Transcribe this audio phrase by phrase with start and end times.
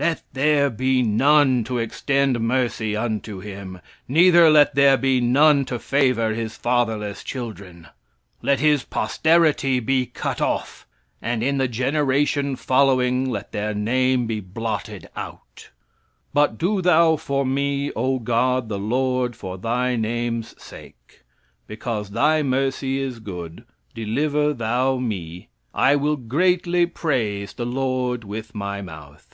[0.00, 5.78] "Let there be none to extend mercy unto him; neither let there be none to
[5.78, 7.86] favor his fatherless children.
[8.40, 10.86] "Let his posterity be cut off;
[11.20, 15.68] and in the generation following let their name be blotted out.
[16.32, 21.24] "But do thou for me, O God the Lord, for Thy name's sake;
[21.66, 25.50] because Thy mercy is good, deliver thou me....
[25.74, 29.26] I will greatly praise the Lord with my mouth."